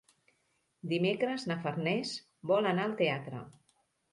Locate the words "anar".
2.71-2.89